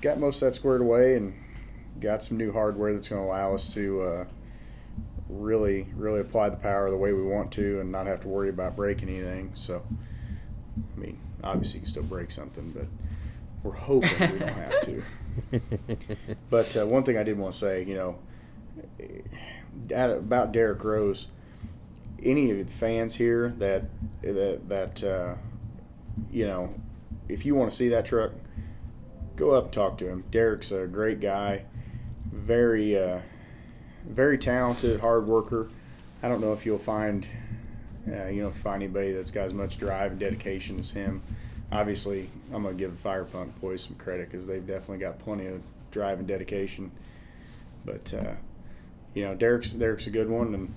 [0.00, 1.34] got most of that squared away and
[2.00, 4.24] got some new hardware that's going to allow us to uh,
[5.28, 8.48] really, really apply the power the way we want to and not have to worry
[8.48, 9.50] about breaking anything.
[9.54, 9.82] So,
[10.96, 12.86] I mean, obviously you can still break something, but
[13.62, 15.02] we're hoping we don't have to.
[16.50, 18.18] but uh, one thing I did want to say, you know,
[19.92, 21.28] about Derek Rose,
[22.22, 23.84] any of the fans here that
[24.22, 25.34] that that uh,
[26.30, 26.74] you know,
[27.28, 28.32] if you want to see that truck,
[29.40, 30.22] go up and talk to him.
[30.30, 31.64] Derek's a great guy,
[32.30, 33.20] very uh,
[34.06, 35.70] very talented, hard worker.
[36.22, 37.26] I don't know if you'll find
[38.06, 41.22] uh, you know find anybody that's got as much drive and dedication as him.
[41.72, 45.46] Obviously, I'm gonna give the Fire Punk boys some credit because they've definitely got plenty
[45.46, 46.92] of drive and dedication.
[47.84, 48.34] But uh,
[49.14, 50.74] you know, Derek's Derek's a good one, and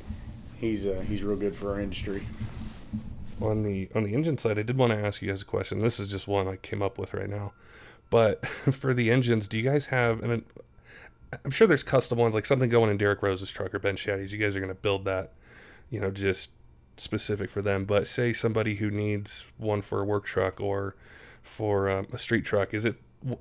[0.55, 2.23] he's uh, he's real good for our industry.
[3.41, 5.81] On the on the engine side, I did want to ask you guys a question.
[5.81, 7.51] This is just one I came up with right now.
[8.13, 10.21] But for the engines, do you guys have?
[10.21, 10.43] And
[11.43, 14.31] I'm sure there's custom ones, like something going in Derek Rose's truck or Ben Shaddy's.
[14.31, 15.31] You guys are going to build that,
[15.89, 16.51] you know, just
[16.97, 17.85] specific for them.
[17.85, 20.95] But say somebody who needs one for a work truck or
[21.41, 22.97] for um, a street truck, is it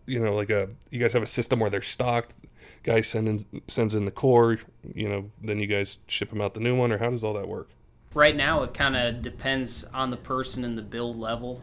[0.06, 2.34] you know like a you guys have a system where they're stocked?
[2.82, 4.58] Guy send in, sends in the core,
[4.94, 7.34] you know, then you guys ship them out the new one, or how does all
[7.34, 7.68] that work?
[8.14, 11.60] Right now, it kind of depends on the person and the build level.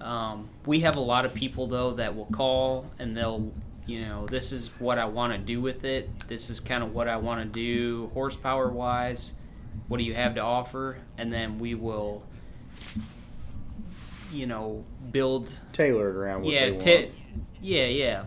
[0.00, 3.52] Um, we have a lot of people though that will call and they'll,
[3.86, 6.08] you know, this is what I want to do with it.
[6.28, 9.34] This is kind of what I want to do horsepower wise.
[9.88, 10.98] What do you have to offer?
[11.18, 12.24] And then we will,
[14.32, 17.12] you know, build Tailored around what yeah, they ta-
[17.60, 18.24] yeah, yeah.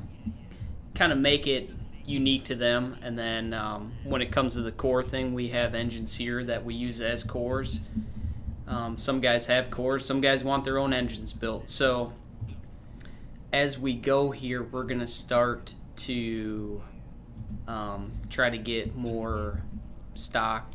[0.95, 1.69] Kind of make it
[2.05, 2.97] unique to them.
[3.01, 6.63] And then um, when it comes to the core thing, we have engines here that
[6.63, 7.79] we use as cores.
[8.67, 11.69] Um, some guys have cores, some guys want their own engines built.
[11.69, 12.13] So
[13.51, 16.81] as we go here, we're going to start to
[17.67, 19.61] um, try to get more
[20.15, 20.71] stock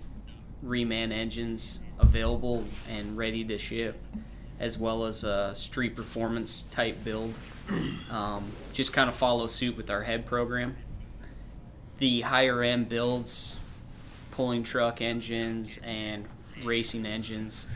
[0.64, 4.00] reman engines available and ready to ship,
[4.60, 7.34] as well as a street performance type build.
[8.10, 10.76] Um, just kind of follow suit with our head program.
[11.98, 13.60] The higher end builds,
[14.30, 16.26] pulling truck engines and
[16.64, 17.66] racing engines,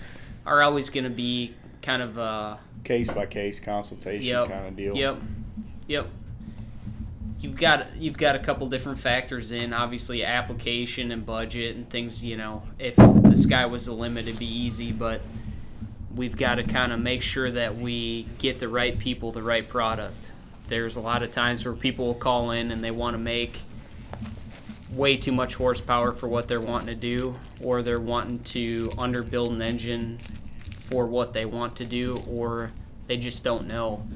[0.46, 4.76] are always going to be kind of a Case by case consultation yep, kind of
[4.76, 4.96] deal.
[4.96, 5.16] Yep,
[5.86, 6.08] yep.
[7.38, 12.24] You've got you've got a couple different factors in, obviously application and budget and things.
[12.24, 15.20] You know, if the sky was the limit, it'd be easy, but
[16.14, 19.68] we've got to kind of make sure that we get the right people, the right
[19.68, 20.32] product.
[20.68, 23.62] There's a lot of times where people will call in and they want to make
[24.94, 29.50] way too much horsepower for what they're wanting to do, or they're wanting to underbuild
[29.50, 30.18] an engine
[30.76, 32.70] for what they want to do, or
[33.06, 34.06] they just don't know.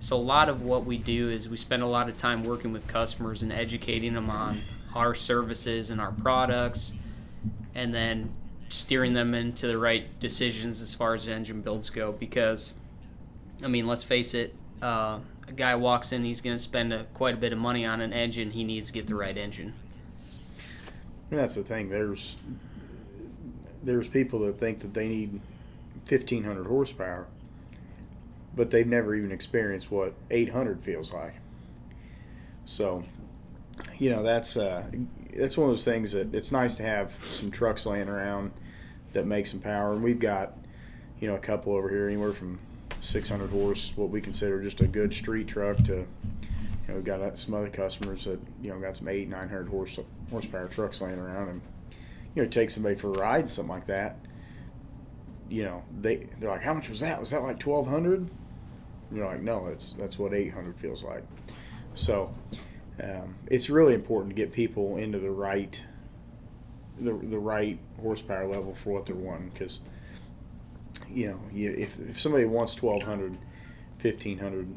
[0.00, 2.72] So, a lot of what we do is we spend a lot of time working
[2.72, 4.62] with customers and educating them on
[4.94, 6.94] our services and our products,
[7.74, 8.32] and then
[8.68, 12.12] steering them into the right decisions as far as engine builds go.
[12.12, 12.74] Because,
[13.64, 17.04] I mean, let's face it, uh, a guy walks in, he's going to spend a,
[17.14, 18.50] quite a bit of money on an engine.
[18.50, 19.72] He needs to get the right engine.
[21.30, 21.88] And that's the thing.
[21.88, 22.36] There's
[23.82, 25.40] there's people that think that they need
[26.08, 27.26] 1500 horsepower,
[28.56, 31.34] but they've never even experienced what 800 feels like.
[32.64, 33.04] So,
[33.98, 34.84] you know, that's uh,
[35.34, 38.52] that's one of those things that it's nice to have some trucks laying around
[39.12, 39.92] that make some power.
[39.92, 40.56] And we've got,
[41.20, 42.58] you know, a couple over here, anywhere from
[43.00, 46.06] 600 horse, what we consider just a good street truck, to,
[46.88, 49.98] know, we've got some other customers that, you know, got some eight, 900 horse
[50.30, 51.62] horsepower trucks laying around, and
[52.34, 54.18] you know, take somebody for a ride and something like that.
[55.48, 57.18] You know, they they're like, how much was that?
[57.20, 58.28] Was that like 1200?
[59.12, 61.24] You're like, no, it's that's what 800 feels like.
[61.94, 62.34] So
[63.02, 65.82] um, it's really important to get people into the right
[66.98, 69.80] the, the right horsepower level for what they're wanting because
[71.08, 73.38] you know you, if, if somebody wants 1200
[74.02, 74.74] 1500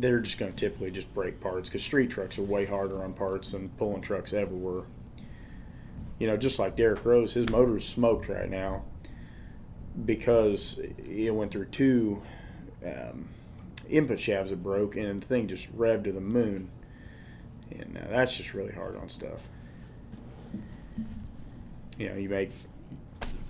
[0.00, 3.12] they're just going to typically just break parts because street trucks are way harder on
[3.12, 4.84] parts than pulling trucks ever were
[6.18, 8.82] you know just like derek rose his motor's smoked right now
[10.04, 12.22] because it went through two
[12.84, 13.28] um,
[13.88, 16.70] input shafts that broke and the thing just revved to the moon.
[17.70, 19.40] And uh, that's just really hard on stuff.
[21.98, 22.52] You know you make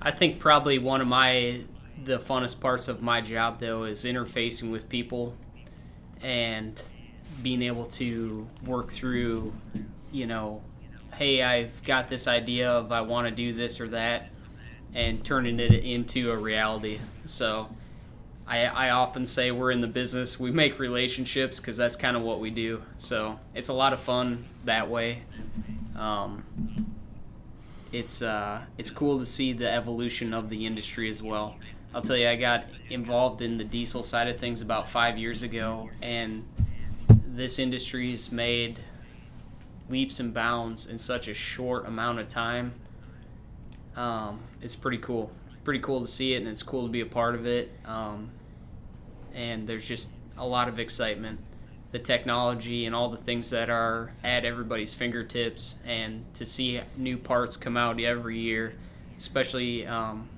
[0.00, 1.62] I think probably one of my
[2.04, 5.34] the funnest parts of my job though is interfacing with people
[6.22, 6.80] and
[7.42, 9.52] being able to work through,
[10.12, 10.62] you know,
[11.14, 14.30] hey, I've got this idea of I want to do this or that
[14.94, 16.98] and turning it into a reality.
[17.24, 17.68] So
[18.46, 22.22] I, I often say we're in the business, we make relationships because that's kind of
[22.22, 22.82] what we do.
[22.96, 25.22] So it's a lot of fun that way.
[25.96, 26.44] Um,
[27.92, 31.56] it's uh, it's cool to see the evolution of the industry as well.
[31.98, 35.42] I'll tell you, I got involved in the diesel side of things about five years
[35.42, 36.46] ago, and
[37.26, 38.78] this industry has made
[39.90, 42.74] leaps and bounds in such a short amount of time.
[43.96, 45.32] Um, it's pretty cool.
[45.64, 47.72] Pretty cool to see it, and it's cool to be a part of it.
[47.84, 48.30] Um,
[49.34, 51.40] and there's just a lot of excitement.
[51.90, 57.18] The technology and all the things that are at everybody's fingertips, and to see new
[57.18, 58.74] parts come out every year,
[59.16, 60.28] especially um,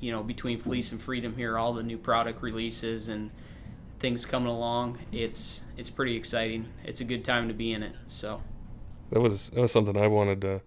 [0.00, 3.30] you know between Fleece and Freedom here, all the new product releases and
[3.98, 4.98] things coming along.
[5.12, 6.68] It's it's pretty exciting.
[6.84, 7.94] It's a good time to be in it.
[8.06, 8.42] So
[9.10, 10.62] that was that was something I wanted to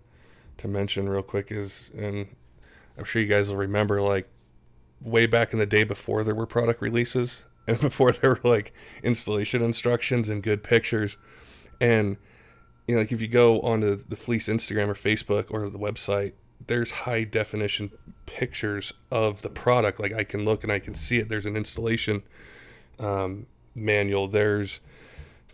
[0.57, 2.27] to mention real quick is and
[2.97, 4.29] I'm sure you guys will remember like
[5.01, 8.73] way back in the day before there were product releases and before there were like
[9.03, 11.17] installation instructions and good pictures
[11.79, 12.17] and
[12.87, 16.33] you know like if you go onto the fleece Instagram or Facebook or the website
[16.67, 17.91] there's high definition
[18.25, 21.57] pictures of the product like I can look and I can see it there's an
[21.57, 22.23] installation
[22.99, 24.79] um, manual there's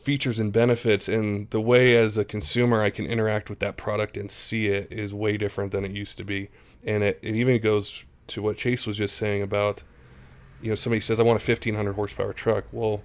[0.06, 4.18] features and benefits and the way as a consumer I can interact with that product
[4.18, 6.50] and see it is way different than it used to be.
[6.86, 9.82] And it, it even goes to what Chase was just saying about,
[10.62, 12.66] you know, somebody says, I want a 1500 horsepower truck.
[12.72, 13.02] Well,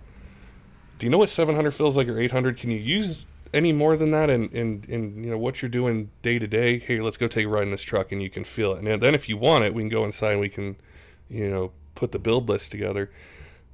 [0.98, 2.58] do you know what 700 feels like or 800?
[2.58, 6.10] Can you use any more than that and, and, and you know, what you're doing
[6.22, 6.78] day to day?
[6.78, 8.84] Hey, let's go take a ride in this truck and you can feel it.
[8.84, 10.76] And then if you want it, we can go inside and we can,
[11.28, 13.10] you know, put the build list together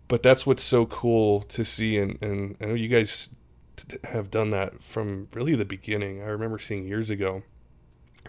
[0.09, 3.29] but that's what's so cool to see and, and i know you guys
[3.77, 7.43] t- have done that from really the beginning i remember seeing years ago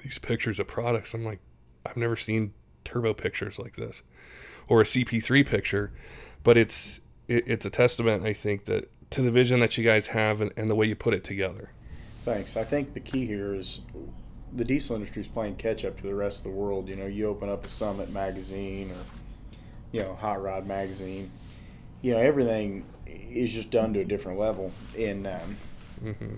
[0.04, 1.40] these pictures of products i'm like
[1.86, 4.04] i've never seen turbo pictures like this
[4.68, 5.92] or a cp3 picture
[6.44, 10.08] but it's it, it's a testament i think that to the vision that you guys
[10.08, 11.70] have and, and the way you put it together.
[12.26, 12.58] Thanks.
[12.58, 13.82] I think the key here is
[14.54, 16.90] the diesel industry is playing catch up to the rest of the world.
[16.90, 19.04] You know you open up a summit magazine or
[19.92, 21.32] you know hot rod magazine
[22.02, 24.72] you know everything is just done to a different level.
[24.98, 25.58] And um,
[26.04, 26.36] mm-hmm.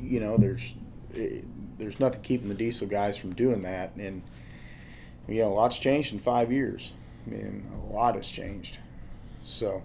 [0.00, 0.74] you know there's
[1.14, 1.44] it,
[1.78, 3.94] there's nothing keeping the diesel guys from doing that.
[3.96, 4.22] And
[5.26, 6.92] you know a lot's changed in five years.
[7.26, 8.78] I mean a lot has changed.
[9.44, 9.82] So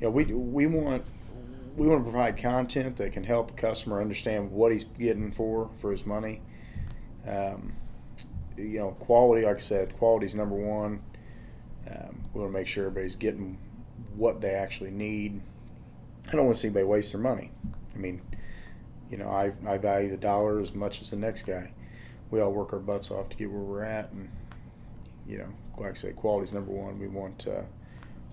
[0.00, 1.04] you know we we want
[1.76, 5.70] we want to provide content that can help a customer understand what he's getting for
[5.80, 6.40] for his money
[7.26, 7.72] um,
[8.56, 11.00] you know quality like i said quality is number one
[11.90, 13.58] um, we want to make sure everybody's getting
[14.14, 15.40] what they actually need.
[16.28, 17.50] I don't want to see anybody waste their money.
[17.94, 18.22] I mean,
[19.10, 21.72] you know, I, I value the dollar as much as the next guy.
[22.30, 24.30] We all work our butts off to get where we're at, and
[25.26, 26.98] you know, like I say, quality's number one.
[26.98, 27.62] We want uh,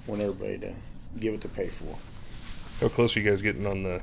[0.08, 0.74] want everybody to
[1.20, 1.98] give it to pay for.
[2.80, 4.02] How close are you guys getting on the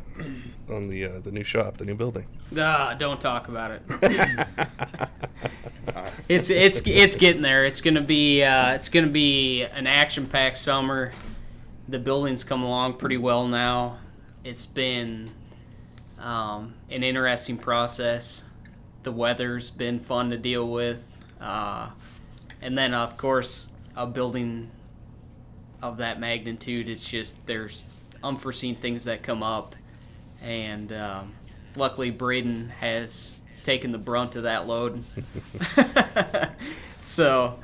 [0.68, 2.26] on the uh, the new shop, the new building?
[2.58, 3.82] Ah, don't talk about it.
[6.28, 7.64] it's it's it's getting there.
[7.64, 11.12] It's gonna be uh, it's gonna be an action packed summer
[11.88, 13.98] the building's come along pretty well now.
[14.44, 15.30] It's been
[16.18, 18.48] um, an interesting process.
[19.02, 21.02] The weather's been fun to deal with,
[21.40, 21.90] uh,
[22.60, 24.70] and then of course a building
[25.80, 29.76] of that magnitude is just there's unforeseen things that come up,
[30.42, 31.34] and um,
[31.76, 35.02] luckily Braden has taken the brunt of that load.
[37.00, 37.58] so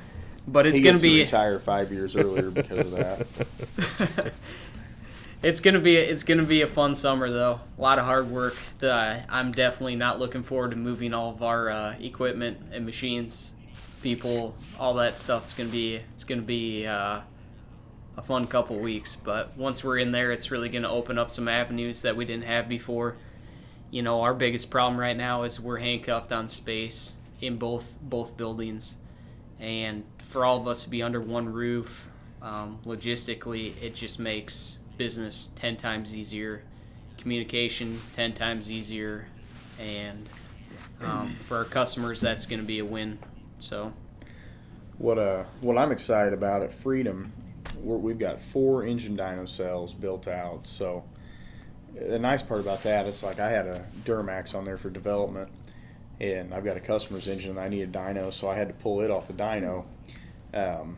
[0.46, 4.32] but it's going to be retire five years earlier because of that.
[5.42, 7.60] it's gonna be it's gonna be a fun summer though.
[7.78, 8.56] A lot of hard work.
[8.80, 13.54] The, I'm definitely not looking forward to moving all of our uh, equipment and machines,
[14.02, 15.44] people, all that stuff.
[15.44, 17.20] It's gonna be it's gonna be uh,
[18.16, 19.16] a fun couple weeks.
[19.16, 22.44] But once we're in there, it's really gonna open up some avenues that we didn't
[22.44, 23.16] have before.
[23.90, 28.36] You know, our biggest problem right now is we're handcuffed on space in both both
[28.36, 28.96] buildings,
[29.60, 32.08] and for all of us to be under one roof,
[32.40, 36.62] um, logistically, it just makes business 10 times easier,
[37.18, 39.26] communication 10 times easier,
[39.78, 40.28] and
[41.00, 43.18] um, for our customers, that's going to be a win.
[43.58, 43.92] So,
[44.98, 47.32] what uh, what I'm excited about at Freedom,
[47.82, 50.66] we have got four engine dyno cells built out.
[50.66, 51.04] So,
[51.94, 55.50] the nice part about that is like I had a Duramax on there for development,
[56.20, 58.74] and I've got a customer's engine and I need a dyno, so I had to
[58.74, 59.84] pull it off the dyno
[60.54, 60.96] um,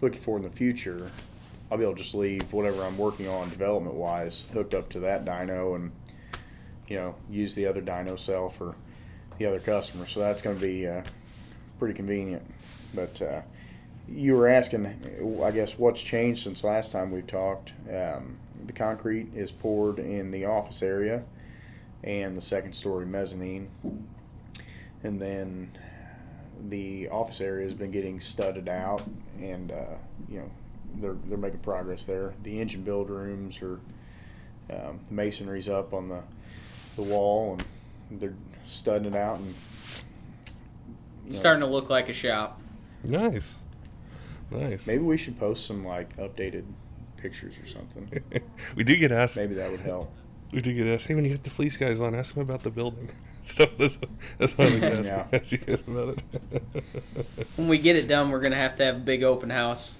[0.00, 1.10] looking forward in the future,
[1.70, 5.00] I'll be able to just leave whatever I'm working on development wise hooked up to
[5.00, 5.92] that dyno and
[6.88, 8.74] you know use the other dyno cell for
[9.38, 10.06] the other customer.
[10.06, 11.02] So that's going to be uh,
[11.78, 12.42] pretty convenient.
[12.94, 13.42] But uh,
[14.08, 17.72] you were asking, I guess, what's changed since last time we talked.
[17.90, 21.24] Um, the concrete is poured in the office area
[22.02, 23.68] and the second story mezzanine.
[25.02, 25.70] And then
[26.68, 29.02] the office area has been getting studded out,
[29.40, 29.96] and uh,
[30.28, 30.50] you know
[30.96, 32.34] they're they're making progress there.
[32.42, 33.80] The engine build rooms are
[34.70, 36.22] um, the masonry's up on the
[36.96, 37.58] the wall,
[38.10, 38.34] and they're
[38.66, 39.48] studding it out, and
[41.24, 42.60] you know, starting to look like a shop.
[43.02, 43.56] Nice.
[44.50, 44.86] Nice.
[44.86, 46.64] Maybe we should post some like updated
[47.16, 48.08] pictures or something.
[48.76, 49.36] we do get asked.
[49.36, 50.10] Maybe that would help.
[50.52, 51.06] We do get asked.
[51.06, 53.08] Hey, when you get the fleece guys on, ask them about the building.
[53.46, 53.98] So that's
[54.38, 55.26] that's why we ask, Yeah.
[55.30, 56.82] ask you guys about it.
[57.56, 59.98] When we get it done, we're gonna have to have a big open house.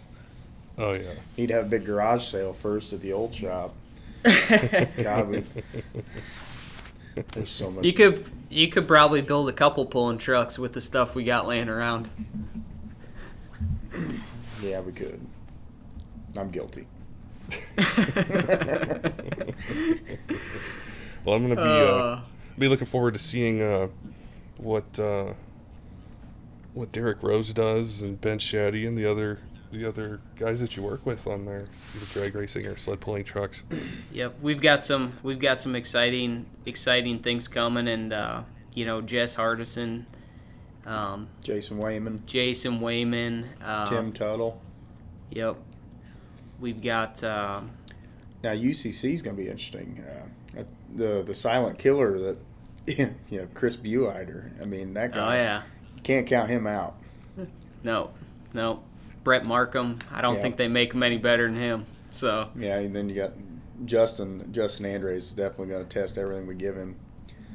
[0.79, 1.11] oh yeah.
[1.37, 3.75] Need to have a big garage sale first at the old shop.
[4.25, 5.45] God, we,
[7.33, 7.85] there's so much.
[7.85, 11.47] You could you could probably build a couple pulling trucks with the stuff we got
[11.47, 12.09] laying around.
[14.65, 15.21] Yeah, we could.
[16.37, 16.87] I'm guilty.
[21.25, 22.21] Well, I'm gonna be uh, Uh,
[22.59, 23.89] be looking forward to seeing uh,
[24.59, 25.33] what uh,
[26.75, 29.39] what Derek Rose does and Ben Shaddy and the other
[29.73, 31.65] the other guys that you work with on their
[31.97, 33.63] either drag racing or sled pulling trucks.
[34.13, 38.43] Yep, we've got some we've got some exciting exciting things coming, and uh,
[38.75, 40.05] you know Jess Hardison,
[40.87, 44.61] um, Jason Wayman, Jason Wayman, uh, Tim Tuttle.
[45.31, 45.57] Yep,
[46.61, 47.71] we've got um,
[48.43, 50.05] Now UCC is going to be interesting.
[50.57, 50.63] Uh,
[50.97, 52.37] the the silent killer that
[52.87, 54.61] you know Chris Bueider.
[54.61, 55.17] I mean that guy.
[55.19, 55.37] oh guy.
[55.37, 55.63] yeah,
[56.03, 56.95] can't count him out.
[57.83, 58.13] no,
[58.53, 58.83] no,
[59.25, 59.99] Brett Markham.
[60.13, 60.43] I don't Yeah.
[60.43, 61.87] think they make him any better than him.
[62.11, 63.33] So Yeah, and then you got
[63.87, 64.49] Justin.
[64.53, 66.95] Justin Andres is definitely going to test everything we give him.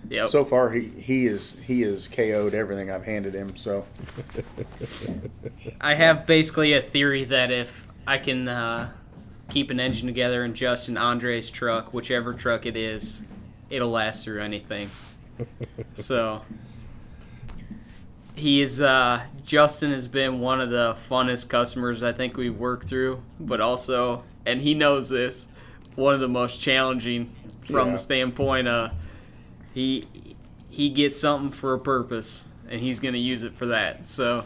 [0.10, 3.56] Yep, So far, he he is he is KO'd everything I've handed him.
[3.56, 3.86] So
[5.82, 8.92] I have basically a theory that if I can uh,
[9.50, 13.24] keep an engine together in Justin Andre's truck, whichever truck it is,
[13.70, 14.90] it'll last through anything.
[15.94, 16.42] so
[18.36, 22.88] he is uh, Justin has been one of the funnest customers I think we've worked
[22.88, 25.48] through, but also, and he knows this,
[25.96, 27.94] one of the most challenging from Yeah.
[27.94, 28.92] the standpoint of
[29.74, 30.36] he
[30.70, 34.08] he gets something for a purpose and he's going to use it for that.
[34.08, 34.46] So.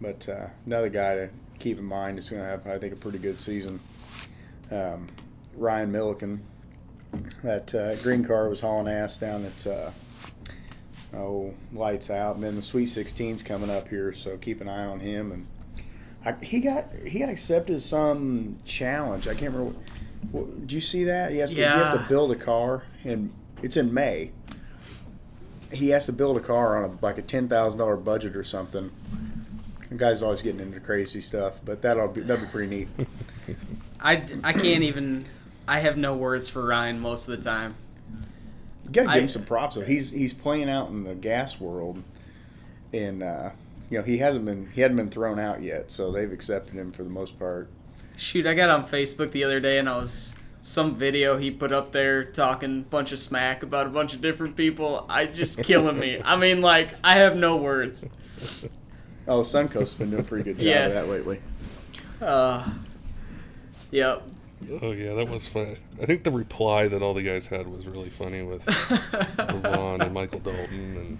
[0.00, 2.96] But uh, another guy to keep in mind is going to have, I think, a
[2.96, 3.80] pretty good season.
[4.70, 5.08] Um,
[5.56, 6.44] Ryan Milliken,
[7.42, 9.90] that uh, green car was hauling ass down at uh,
[11.14, 14.84] oh lights out, and then the Sweet 16's coming up here, so keep an eye
[14.84, 15.32] on him.
[15.32, 15.46] And
[16.24, 19.28] I, he got he got accepted some challenge.
[19.28, 19.64] I can't remember.
[20.32, 21.30] What, what, did you see that?
[21.30, 23.32] He has to he has to build a car, and
[23.64, 24.30] it's in May.
[25.72, 28.44] He has to build a car on a, like a ten thousand dollar budget or
[28.44, 28.92] something.
[29.88, 32.88] The guy's always getting into crazy stuff, but that'll be that'll be pretty neat.
[34.00, 35.24] I, I can't even.
[35.66, 37.74] I have no words for Ryan most of the time.
[38.84, 39.76] You gotta give I- him some props.
[39.76, 39.80] Though.
[39.80, 42.02] He's he's playing out in the gas world,
[42.92, 43.50] and uh,
[43.88, 46.92] you know he hasn't been he hadn't been thrown out yet, so they've accepted him
[46.92, 47.70] for the most part.
[48.16, 50.36] Shoot, I got on Facebook the other day and I was
[50.66, 54.22] some video he put up there talking a bunch of smack about a bunch of
[54.22, 55.04] different people.
[55.10, 56.22] I just killing me.
[56.24, 58.06] I mean, like I have no words.
[59.28, 60.88] Oh, Suncoast's been doing a pretty good job Yes.
[60.88, 61.40] of that lately.
[62.20, 62.66] Uh,
[63.90, 64.22] yep.
[64.80, 65.76] Oh yeah, that was fun.
[66.00, 70.14] I think the reply that all the guys had was really funny with Levon and
[70.14, 71.18] Michael Dalton and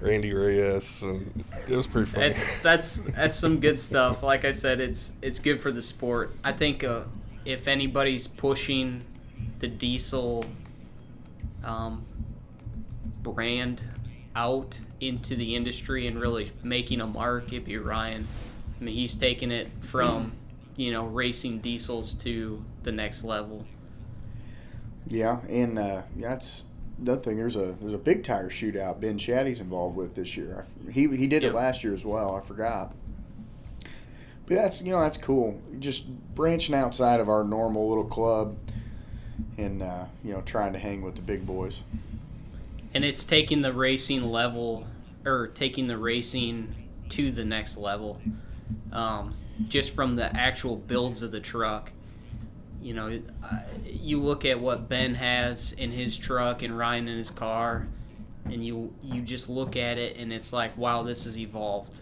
[0.00, 2.28] Randy Reyes, and it was pretty funny.
[2.28, 4.22] That's that's that's some good stuff.
[4.22, 6.34] Like I said, it's it's good for the sport.
[6.42, 7.02] I think uh,
[7.44, 9.04] if anybody's pushing
[9.60, 10.44] the diesel
[11.64, 12.04] um,
[13.22, 13.82] brand
[14.34, 18.26] out into the industry and really making a mark, it'd be Ryan.
[18.80, 20.32] I mean, he's taking it from
[20.76, 23.64] you know racing diesels to the next level.
[25.06, 26.64] Yeah, and uh, that's
[26.98, 27.36] the thing.
[27.36, 30.66] There's a there's a big tire shootout Ben Shaddy's involved with this year.
[30.86, 31.52] I- He he did Yep.
[31.52, 32.36] it last year as well.
[32.36, 32.94] I forgot.
[34.48, 35.60] That's you know that's cool.
[35.78, 38.56] Just branching outside of our normal little club,
[39.58, 41.82] and uh, you know trying to hang with the big boys.
[42.94, 44.86] and it's taking the racing level
[45.24, 46.74] or taking the racing
[47.08, 48.20] to the next level
[48.92, 49.34] um,
[49.68, 51.92] just from the actual builds of the truck
[52.80, 53.20] you know
[53.84, 57.88] you look at what ben has in his truck and ryan in his car
[58.44, 62.00] and you you just look at it and it's like wow this has evolved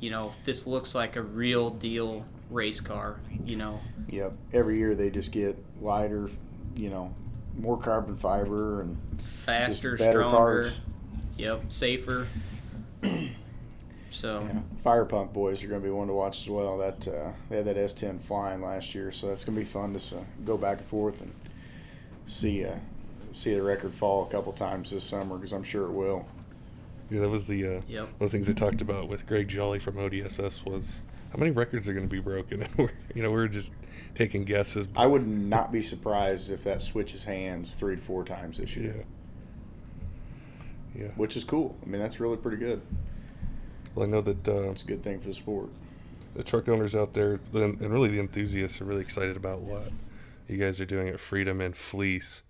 [0.00, 4.34] you know this looks like a real deal race car you know Yep.
[4.52, 6.30] Every year they just get lighter,
[6.76, 7.12] you know,
[7.58, 8.96] more carbon fiber and
[9.44, 10.80] faster better stronger parts.
[11.36, 12.28] yep safer
[14.10, 16.78] so Yeah, Firepunk boys are going to be one to watch as well.
[16.78, 19.90] That uh, they had that S10 flying last year, so that's going to be fun
[19.90, 21.32] to s- go back and forth and
[22.26, 22.76] see uh,
[23.32, 26.26] see the record fall a couple times this summer because I'm sure it will.
[27.10, 28.02] Yeah, that was the uh, Yep.
[28.02, 31.00] one of the things I talked about with Greg Jolly from ODSS was
[31.32, 32.62] how many records are going to be broken.
[32.66, 33.72] And we're, you know, we were just
[34.14, 34.88] taking guesses.
[34.96, 39.04] I would not be surprised if that switches hands three to four times this year,
[40.94, 41.08] yeah.
[41.16, 41.76] which is cool.
[41.82, 42.80] I mean, that's really pretty good.
[43.94, 45.68] Well, I know that uh, It's a good thing for the sport.
[46.34, 49.90] the truck owners out there and really the enthusiasts are really excited about what
[50.48, 52.42] you guys are doing at Freedom and Fleece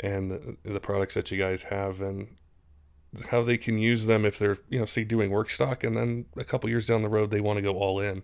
[0.00, 2.28] and the, the products that you guys have and
[3.30, 6.26] how they can use them if they're you know say doing work stock and then
[6.36, 8.22] a couple years down the road they want to go all in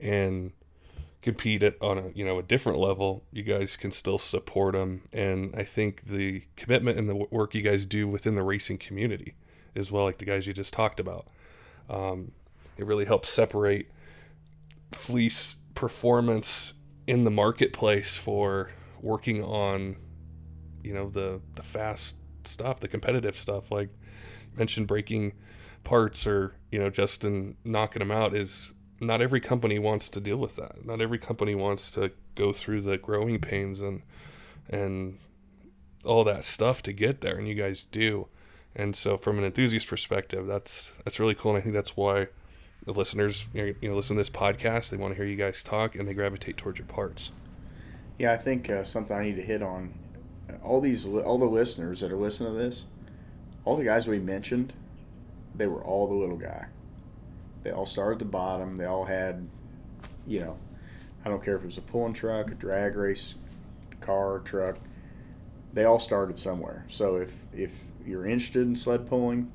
[0.00, 0.52] and
[1.22, 5.02] compete at on a you know a different level you guys can still support them
[5.12, 9.34] and i think the commitment and the work you guys do within the racing community
[9.74, 11.26] as well like the guys you just talked about
[11.88, 12.32] um,
[12.78, 13.90] it really helps separate
[14.92, 16.72] fleece performance
[17.06, 18.70] in the marketplace for
[19.00, 19.96] working on
[20.82, 22.16] you know the the fast
[22.46, 23.70] stuff the competitive stuff.
[23.70, 23.90] Like
[24.56, 25.32] mentioned breaking
[25.82, 30.36] parts or you know justin knocking them out is not every company wants to deal
[30.36, 34.02] with that not every company wants to go through the growing pains and
[34.68, 35.18] and
[36.04, 38.26] all that stuff to get there and you guys do
[38.74, 42.26] and so from an enthusiast perspective that's that's really cool and i think that's why
[42.86, 45.94] the listeners you know listen to this podcast they want to hear you guys talk
[45.94, 47.30] and they gravitate towards your parts
[48.18, 49.94] Yeah, I think uh, something I need to hit on.
[50.62, 52.86] All these, all the listeners that are listening to this,
[53.64, 54.72] all the guys we mentioned,
[55.54, 56.66] they were all the little guy.
[57.62, 58.76] They all started at the bottom.
[58.76, 59.48] They all had,
[60.26, 60.58] you know,
[61.24, 63.34] I don't care if it was a pulling truck, a drag race,
[64.00, 64.76] car, truck.
[65.72, 66.84] They all started somewhere.
[66.88, 67.72] So if if
[68.06, 69.50] you're interested in sled pulling,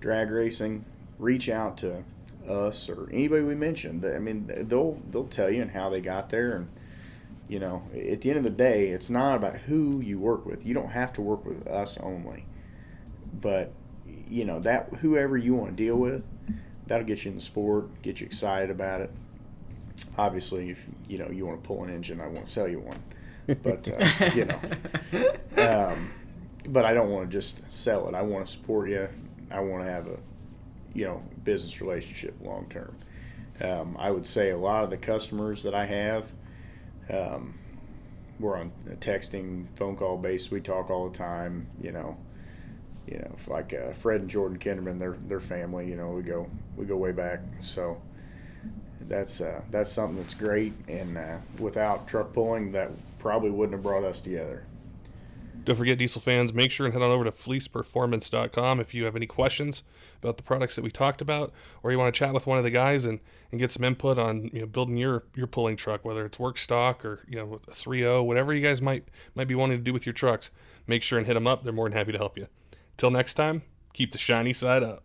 [0.00, 0.84] drag racing,
[1.18, 2.04] reach out to
[2.46, 4.04] us or anybody we mentioned.
[4.04, 6.68] I mean, they'll they'll tell you and how they got there and
[7.48, 10.64] you know, at the end of the day, it's not about who you work with.
[10.64, 12.46] You don't have to work with us only.
[13.40, 13.72] But,
[14.28, 16.22] you know, that whoever you want to deal with,
[16.86, 19.10] that'll get you in the sport, get you excited about it.
[20.18, 20.78] Obviously, if
[21.08, 23.02] you know you want to pull an engine, I won't sell you one.
[23.62, 24.60] But uh, you know,
[25.92, 26.12] um,
[26.66, 28.14] but I don't want to just sell it.
[28.14, 29.08] I want to support you.
[29.50, 30.18] I want to have a,
[30.94, 32.94] you know, business relationship long term.
[33.60, 36.26] Um, I would say a lot of the customers that I have,
[37.10, 37.58] um,
[38.38, 40.50] we're on a texting, phone call basis.
[40.50, 41.68] We talk all the time.
[41.80, 42.16] You know,
[43.06, 45.88] you know, like uh, Fred and Jordan Kinderman, they're they're family.
[45.88, 47.40] You know, we go we go way back.
[47.60, 48.00] So
[49.08, 50.72] that's uh, that's something that's great.
[50.88, 54.64] And uh, without truck pulling, that probably wouldn't have brought us together.
[55.64, 59.14] Don't forget, Diesel fans, make sure and head on over to fleeceperformance.com if you have
[59.14, 59.84] any questions
[60.20, 61.52] about the products that we talked about,
[61.84, 63.20] or you want to chat with one of the guys and,
[63.52, 66.58] and get some input on you know building your your pulling truck, whether it's work
[66.58, 69.92] stock or you know a 3.0, whatever you guys might might be wanting to do
[69.92, 70.50] with your trucks.
[70.86, 71.62] Make sure and hit them up.
[71.62, 72.48] They're more than happy to help you.
[72.96, 73.62] Till next time,
[73.92, 75.04] keep the shiny side up.